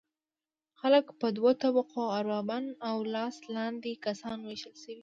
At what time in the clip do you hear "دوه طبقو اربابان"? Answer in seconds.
1.37-2.65